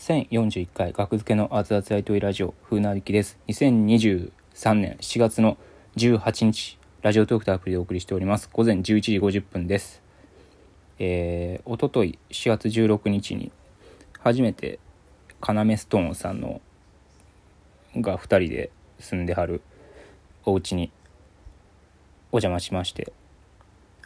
[0.00, 3.38] 1041回学付けの熱々ライトイラジオ風なびきです。
[3.48, 4.32] 2023
[4.72, 5.58] 年7月の
[5.96, 8.48] 18日ラジオトークとアプリでお送りしております。
[8.50, 10.00] 午前11時50分です。
[10.98, 13.52] えー、おととい4月16日に
[14.20, 14.78] 初めて
[15.38, 16.62] カナメストーンさんの
[17.94, 18.70] が2人で
[19.00, 19.60] 住んではる
[20.46, 20.90] お家に
[22.32, 23.12] お邪魔しまして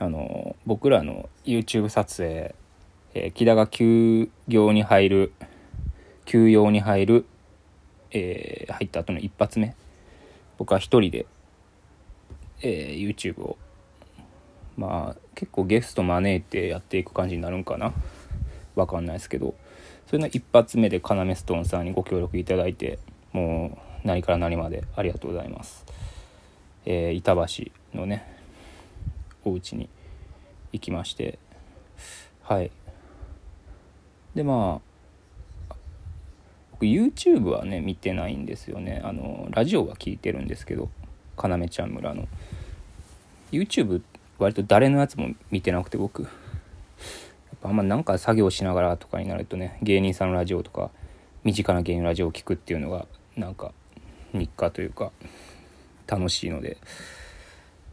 [0.00, 2.52] あの僕らの YouTube 撮影
[3.16, 5.32] えー、木田が休業に入る
[6.24, 7.26] 休養に入る、
[8.10, 9.74] えー、入った後の一発目。
[10.58, 11.26] 僕は一人で、
[12.62, 13.58] えー、YouTube を
[14.76, 17.92] まあ結構ゲスト招いてやっていく感じになるんかな。
[18.74, 19.54] わかんないですけど。
[20.06, 22.98] それの一発目で要ストーンさんにご協力いただいて
[23.32, 25.84] もう何から何までありがとうございます、
[26.84, 28.24] えー、板橋のね
[29.44, 29.88] お家に
[30.72, 31.38] 行きまして。
[32.42, 32.70] はい。
[34.34, 34.93] でまあ
[36.84, 39.00] 僕 YouTube はね見てないんですよね。
[39.02, 40.90] あのラジオは聞いてるんですけど
[41.42, 42.28] 要ちゃん村の。
[43.50, 44.02] YouTube
[44.38, 46.22] 割と誰のやつも見てなくて僕。
[46.22, 46.30] やっ
[47.62, 50.90] ぱあんまなんか作業しながらとかになるとね芸人さんのラジオとか
[51.44, 53.72] 身近な芸人のラジオを聞くっていうのがなんか
[54.32, 55.10] 日課というか
[56.06, 56.76] 楽しいので。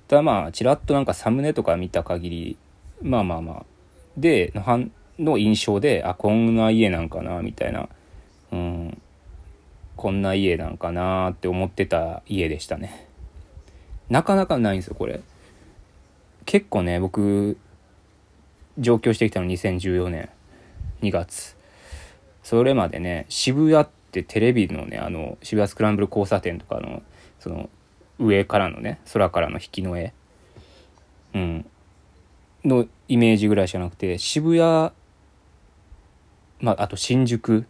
[0.07, 2.57] ただまあちらっとなんかサムネとか見た限り
[3.01, 3.65] まあまあまあ。
[4.17, 7.87] でのの印象であこんな家なんかなみたいな、
[8.51, 8.80] うん、
[10.01, 13.07] こんな家なんかなって思ってた家でしたね。
[14.09, 15.21] なかなかないんですよこれ。
[16.47, 17.55] 結構ね僕
[18.79, 20.29] 上京してきたの2014年
[21.03, 21.55] 2月
[22.41, 27.03] それまでね渋谷ってテレビのねあの渋谷スクランブル交差点とかの
[27.39, 27.69] その
[28.17, 30.15] 上からのね空からの引きの絵。
[31.35, 31.65] うん。
[32.65, 34.91] のイメージぐらいじゃなくて渋谷
[36.59, 37.65] まあ、あと新宿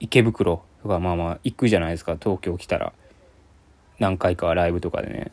[0.00, 2.92] 池袋とかまあまあ行くじゃないですか東京来たら。
[3.98, 5.32] 何回かライブとかでね。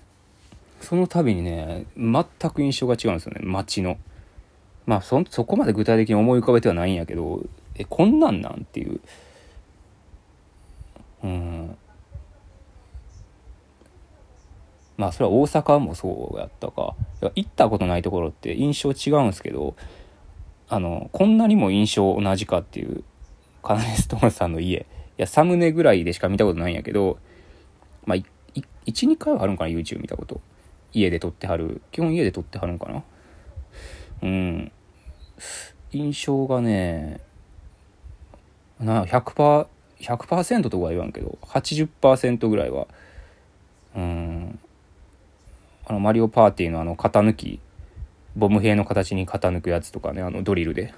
[0.79, 3.97] その度にね全く印象が違うんですよね街の。
[4.85, 7.43] まあそそこまで具体的に思い浮かべてはないんやけど
[7.75, 8.99] えこんなんなんっていう。
[11.23, 11.77] うん。
[14.97, 16.95] まあそれは大阪もそうやったか。
[17.35, 19.75] 行ったことないところって印象違うんですけど
[20.71, 23.03] あの、こんなにも印象同じかっていう、
[23.61, 24.77] カナネストーンさんの家。
[24.77, 24.85] い
[25.17, 27.17] や、サムネぐらいでしか見たことないんやけど、
[28.05, 28.25] まあ、1、
[28.85, 30.41] 2回はあるんかな、YouTube 見たこと。
[30.93, 31.81] 家で撮ってはる。
[31.91, 33.03] 基本家で撮ってはるんかな。
[34.23, 34.71] うん。
[35.91, 37.21] 印象がね、
[38.79, 39.67] な、100%、
[39.99, 42.87] 100%とかは言わんけど、80%ぐらいは、
[43.95, 44.59] うん、
[45.85, 47.59] あの、マリオパーティーのあの、型抜き、
[48.35, 50.93] ボム兵の形に型抜くやつとかねあのドリルで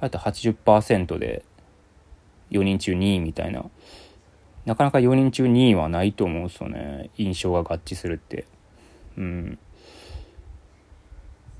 [0.00, 1.44] あと80%で
[2.50, 3.64] 4人中2位みたいな。
[4.64, 7.10] なかなか4人中2位はないと思うんですよね。
[7.16, 8.46] 印象が合致するって。
[9.16, 9.58] うん。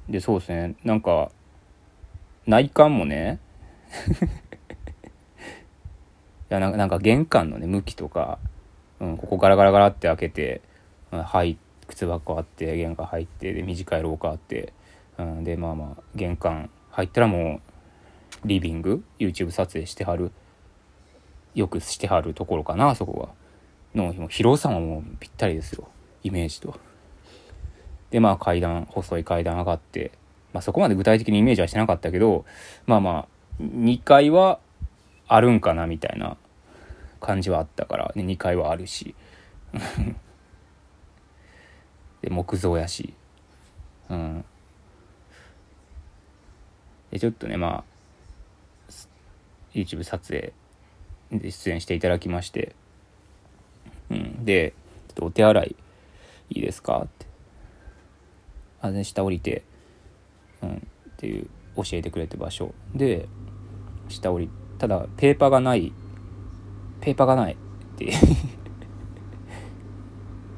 [0.08, 0.74] でそうですね。
[0.84, 1.30] なんか
[2.46, 3.40] 内観もね。
[6.50, 8.38] いやなんか玄関のね向きとか、
[9.00, 10.62] うん、ここガラガラガラって開けて、
[11.12, 14.72] うん、入って靴箱あって玄関入ってで短い廊下あって、
[15.16, 17.60] うん、でまあまあ玄関入ったらも
[18.44, 20.30] うリビング YouTube 撮影してはる。
[21.54, 23.28] よくしてはるところかなそこは。
[23.94, 25.88] の広さももうぴったりですよ。
[26.22, 26.78] イメージと。
[28.10, 30.12] でまあ階段細い階段上がって、
[30.52, 32.44] まあ、そこまで具体的にイメージはしてなかったけど
[32.86, 34.60] まあまあ2階は
[35.26, 36.36] あるんかなみたいな
[37.20, 39.14] 感じはあったから、ね、2階はあるし。
[42.22, 43.14] で木造やし。
[44.08, 44.44] うん。
[47.10, 47.84] でちょっとねまあ
[49.74, 50.52] YouTube 撮影
[51.32, 52.74] で出演していただきまして。
[54.10, 54.44] うん。
[54.44, 54.72] で
[55.08, 55.76] ちょっとお手洗い
[56.50, 57.02] いいですか？
[57.04, 57.26] って。
[58.80, 59.62] あで下降りて。
[60.62, 60.70] うん。
[60.76, 60.80] っ
[61.16, 62.72] ていう教えてくれて場所。
[62.94, 63.28] で
[64.08, 64.48] 下降り
[64.78, 65.92] ただペーパーがない。
[67.00, 67.54] ペーパーがない。
[67.54, 67.56] っ
[67.96, 68.12] て。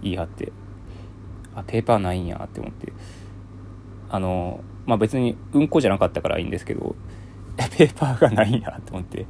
[0.03, 0.53] 言い張って。
[1.55, 2.41] あペーパーないんや。
[2.45, 2.93] って思って。
[4.09, 6.95] あのまあ別にうんこじゃなかったからいいんですけど。
[7.77, 8.77] ペーパーがないんや。
[8.79, 9.27] って思って。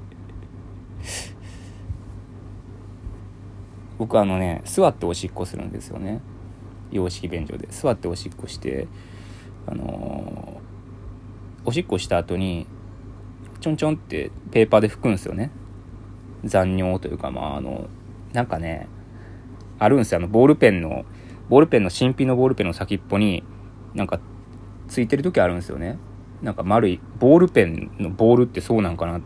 [4.01, 6.23] 僕あのね座っておしっこするんですよね。
[6.91, 7.69] 洋式便所で。
[7.71, 8.89] 座っておしっこして
[9.67, 12.67] あのー、おしっこした後に
[13.61, 15.51] ちょんちょんってペーパーで拭くんですよね。
[16.45, 17.89] 残尿というかまああの
[18.33, 18.89] なんかね
[19.79, 20.19] あるんですよ。
[20.19, 21.05] あのボールペンの
[21.51, 23.45] ボールペンの新品のボールペンの先っぽに
[23.93, 24.19] なんか
[24.89, 25.99] ついてる時あるんですよね。
[26.41, 29.21] なんか丸いボールペンのボールってそうなんかなっ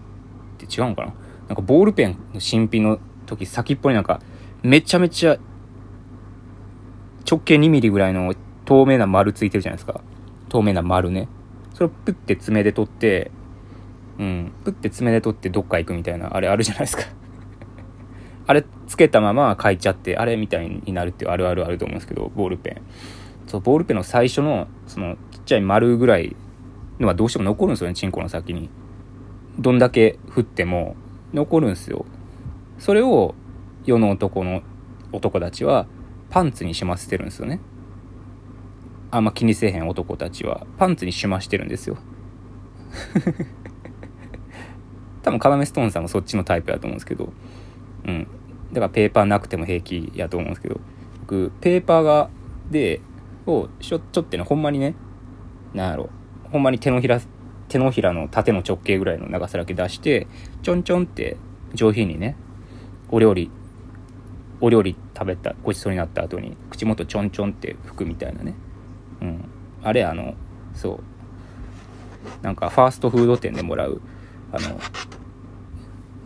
[0.59, 1.15] て違うのかな。
[1.47, 4.20] なんかボールペンの新品の時先っぽになんか
[4.64, 5.37] めちゃめちゃ
[7.31, 8.34] 直径2ミリぐらいの
[8.64, 10.00] 透明な丸ついてるじゃないですか。
[10.49, 11.28] 透明な丸ね。
[11.75, 13.31] それをプッて爪で取って
[14.19, 14.52] うん。
[14.64, 17.02] プッて爪で取ってどっか行くみたいなあれあるじゃないですか。
[18.46, 22.82] あれつけたまま書いちゃってあれみたいになるっていうあるあるあると思うんですけどボールペン。
[23.46, 26.34] そうボールペンの最初のそのちっちゃい丸ぐらい
[26.99, 28.70] のはどうしても残るんですよねチンコの先に。
[29.58, 30.96] どんだけ振っても
[31.34, 32.06] 残るんですよ。
[32.78, 33.34] それを
[33.84, 34.62] 世の男の
[35.12, 35.86] 男たちは
[36.31, 37.60] パンツにしませてるんですよね。
[39.10, 41.96] あんま気にせえへん男たちはパンツにしましてるんですよ。
[45.22, 47.32] 多分カラメストーンさんもそっちのタイプやと思うんですけど。
[48.06, 48.26] うん。
[48.72, 50.81] だからペーパーなくても平気やと思うんですけど。
[51.20, 52.28] 僕ペーパーが
[52.70, 53.00] で
[53.46, 54.94] をしょちょってねほんまにね
[55.72, 56.10] なんやろ。
[56.50, 57.20] ほんまに手のひら
[57.69, 60.26] 手のひらの縦の直径ぐらいの長さだけ出して
[60.62, 61.36] ちょんちょんって
[61.72, 62.36] 上品にね
[63.10, 63.50] お料理
[64.64, 68.55] お料理食べたごちそうになった後に口元ちょんちょんって拭くみたいなね。
[69.20, 69.44] うん。
[69.82, 70.32] あれあの
[70.75, 71.00] そう。
[72.43, 74.00] なんかファーストフード店でもらう
[74.52, 74.81] あの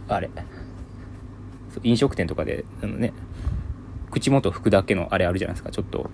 [0.07, 0.31] あれ。
[1.83, 3.13] 飲食店とかであのね
[4.13, 5.73] 口元拭くだけのあれあるじゃないですか。
[5.73, 6.09] ちょっと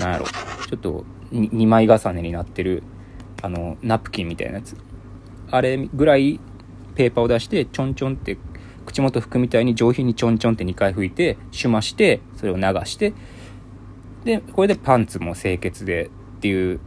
[0.00, 0.26] なんやろ。
[0.26, 2.82] ちょっと2枚重ねになってる
[3.40, 4.76] あのナプキンみたいなやつ。
[5.52, 6.40] あれぐらい
[6.96, 8.36] ペーパーを出してちょんちょんって
[8.88, 13.12] 口元拭くみたいに上品にちょんちょんって2回拭いてシュマしてそれを流して
[14.24, 16.80] でこれでパンツも清潔でっていう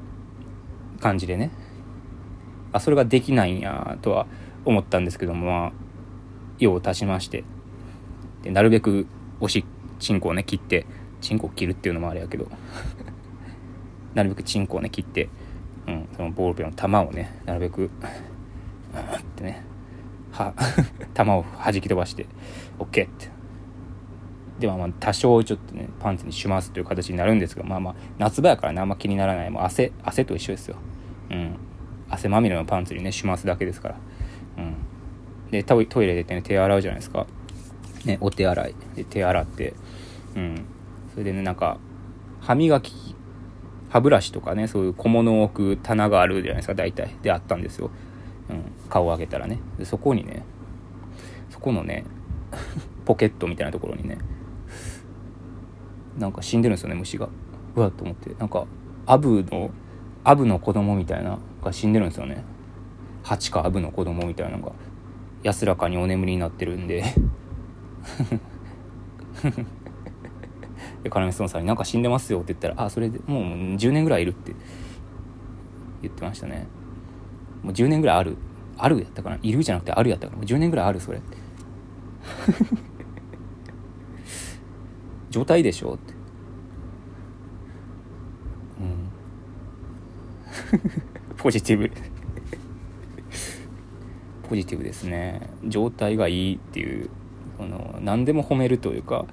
[1.00, 1.52] 感じでね。
[2.74, 4.28] あそれができないんやとは
[4.64, 5.72] 思ったんですけどもまあ
[6.60, 7.44] 用を足しまして。
[8.44, 9.06] でなるべく
[9.40, 9.66] おし
[10.00, 10.86] チンコをね切って
[11.20, 12.48] チンコを切るっていうのもあれやけど。
[14.16, 15.30] なるべくチンコをね切って、
[15.88, 17.90] うん、そのボールペンの玉をねなるべく
[20.42, 20.54] は
[21.14, 22.26] 玉を弾き飛ばして
[22.80, 23.30] OK って。
[24.60, 29.50] ではまあ多少ちょっとねパンツにしますという形になるんですがまあまあ夏場やからねあんま気にならない。
[29.50, 30.76] もう汗汗と一緒ですよ。
[31.32, 31.56] うん。
[32.10, 33.96] 汗まみれのパンツにねしますだけですから。
[34.58, 34.76] うん。
[35.52, 37.26] でトイレで、ね、手洗うじゃないですか。
[38.06, 38.76] ねお手洗い。
[38.96, 39.74] で手洗って。
[40.36, 40.66] うん。
[41.14, 41.78] それでねなんか
[42.40, 43.16] 歯磨き
[43.90, 47.16] 歯ブラシとかねそういう小物を置く棚があるじゃないですか大体。
[47.22, 47.92] であったんですよ、
[48.50, 49.60] うん、顔を上げたらね。
[49.78, 50.44] でそこにね
[51.50, 52.06] そこのね
[53.06, 54.18] ポケットみたいなところにね
[56.18, 57.30] なんか死んでるんですよね虫が。
[57.76, 58.34] うわっと思って。
[58.38, 58.66] なんか
[59.06, 59.72] アブの
[60.24, 62.44] アブの子供みたいなが死んでるんですよね。
[63.24, 64.74] ハチかアブの子供みたいなのが
[65.44, 67.04] 安らかにお眠りになってるんで。
[71.04, 73.44] でカラメストンさんに「なんか死んでますよ」って言ったら「あそれでもう
[73.76, 74.54] 10年ぐらいいる」って
[76.02, 76.68] 言ってましたね。
[77.64, 78.38] もう10年ぐらいある。
[78.78, 79.38] あるやったかな？
[79.42, 80.38] いるじゃなくてあるやったかな？
[80.38, 81.20] もう10年ぐらいあるそれ。
[81.20, 81.38] っ て
[85.30, 86.14] 状態でしょって。
[90.74, 90.80] う
[91.38, 91.92] ポジティブ。
[94.50, 95.50] ポジティブですね。
[95.68, 97.10] 状態がいいっていう
[97.58, 99.26] その何でも褒めるというか。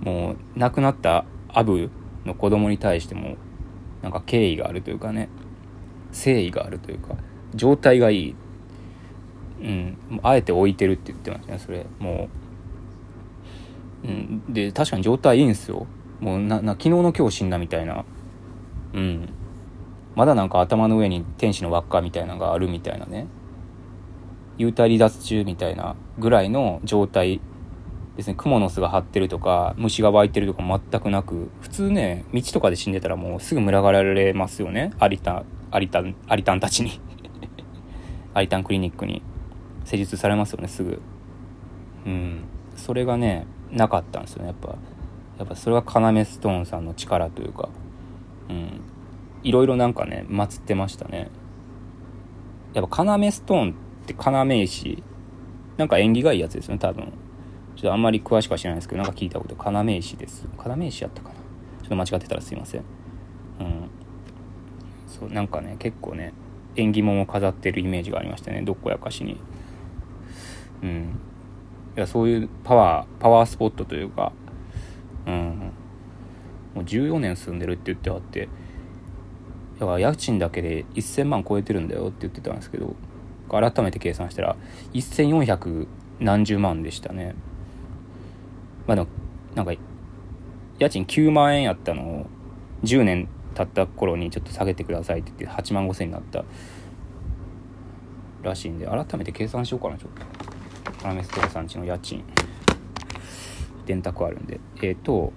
[0.00, 1.90] もう亡くなったアブ
[2.24, 3.36] の子供に対しても
[4.02, 5.28] なんか敬意があるというかね。
[6.10, 7.14] 誠意があるというか。
[7.54, 8.34] 状態がいい。
[9.62, 9.98] うん。
[10.22, 11.86] あえて置いてるって言ってましたねそれ。
[11.98, 12.28] も
[14.04, 15.86] う、うん、で確かに状態いいんですよ。
[16.20, 18.04] もうなな昨日の今日死んだみたいな。
[18.94, 19.28] うん。
[20.14, 23.26] まだなんか頭の上に天使の輪っかみたいなのがあるみたいなね。
[24.58, 27.40] 幽体離脱中みたいなぐらいの状態
[28.16, 34.92] 別にクモの巣が張ってるとか虫が湧いてるとか全くなく普通ね道とかで死んでたらもうすぐ群がられますよね。
[34.98, 37.00] アリタアリタンアリタンたちに。
[38.32, 39.22] アリタンクリニックに。
[39.84, 41.00] 施術されますよねすぐ。
[42.06, 42.40] うん。
[42.74, 44.76] それがねなかったんですよねやっぱ。
[45.38, 47.68] やっぱそれは要ストーンさんの力というか。
[48.48, 48.80] うん。
[49.42, 51.28] いろいろなんかね祀ってましたね。
[52.72, 53.74] やっぱ要ストーンっ
[54.06, 55.02] て要石。
[55.76, 57.12] なんか縁起がいいやつですよね多分。
[57.76, 60.48] ちょっとあんまり詳しくは知らないですけどなんか聞いたこと要石です。
[60.56, 61.34] 要石やったかな。
[61.34, 62.80] ちょっと間違ってたらすいません。
[63.60, 63.90] うん。
[65.06, 66.32] そうなんかね結構ね
[66.74, 69.36] 縁起物を飾ってるイメージがありましたねどっこやかしに。
[70.82, 71.20] うん。
[71.96, 74.32] いやそういうパワーパワースポットというか
[75.26, 75.72] うん。
[76.74, 78.48] もう14年住んでるって言ってあって
[79.78, 82.96] だから家賃だけで1000万超えてるんだよって言ってたんですけど
[83.50, 84.56] 改めて計算したら
[84.94, 85.86] 1400
[86.20, 87.34] 何十万でしたね。
[88.86, 89.08] まあでも
[89.54, 89.72] なんか
[90.78, 92.26] 家賃9万円やったのを
[92.84, 96.44] 10年経った頃にちょっと下げてくださいって言って8万5千になった
[98.42, 100.46] らしいんで改めて計算しようかなちょっと。
[101.02, 102.24] カラメストロさんちの家賃
[103.86, 104.60] 電卓あるんで。
[104.82, 105.32] えっ、ー、と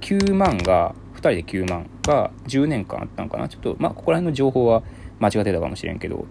[0.00, 3.48] 9万が2人で9万が10年間あったのかな。
[3.48, 4.82] ちょっとまあここら辺の情報は
[5.18, 6.26] 間違ってたかもしれんけど、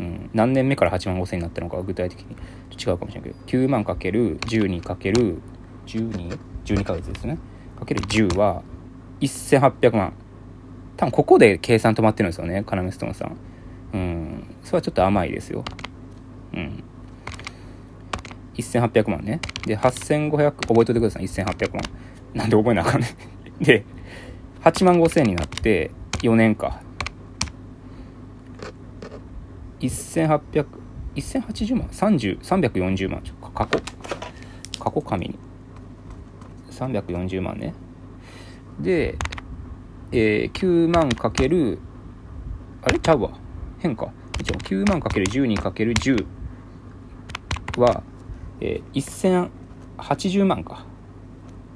[0.00, 2.34] うん、何年目から8万5千になったのか具体的に
[2.72, 3.36] 違うかもしれんけど。
[3.46, 5.42] 9万かける12かける
[5.86, 7.38] 12?12 ヶ月ですね。
[7.78, 8.62] かける10は
[9.20, 10.14] 1800万。
[10.96, 13.36] 多分ここで計算止まってるんですよねカナメストーンさん。
[13.92, 14.44] うん。
[14.62, 15.64] それはちょっと甘いですよ。
[16.54, 16.82] うん。
[18.54, 19.40] 1800万ね。
[19.66, 21.24] で8500覚えといてください。
[21.24, 21.82] 1800万。
[22.32, 23.08] なんで覚えなあかんね
[23.60, 23.84] で
[24.62, 25.90] 8万5000になって
[26.22, 26.80] 4年か。
[29.80, 30.66] 1800
[31.16, 33.22] 1080万30 340万
[33.54, 33.80] 過去。
[34.78, 35.38] 過去紙に。
[36.70, 37.74] 340万ね。
[38.78, 39.16] で、
[40.12, 41.78] えー、9万かける
[42.82, 42.98] あれ？
[42.98, 43.30] ちゃうわ。
[43.78, 46.26] 変か一応9万かける12かける10
[47.78, 48.02] は、
[48.60, 49.50] えー、
[50.10, 50.86] 1080万か。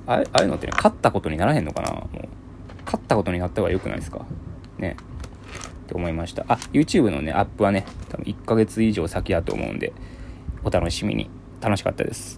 [0.07, 1.91] ああいうのってね勝ったことにならへんのかな？
[1.93, 2.29] もう。
[2.87, 4.25] 勝ったことになった方が良くないですか？
[4.79, 4.97] ね。
[5.85, 6.45] って思いました。
[6.49, 9.93] あ YouTube のねアップはね多分1ヶ月以上先だと思うんで
[10.65, 11.29] お楽しみに。
[11.61, 12.38] 楽しかったです。